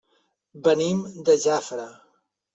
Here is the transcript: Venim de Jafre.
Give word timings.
Venim 0.67 1.03
de 1.29 1.37
Jafre. 1.45 1.87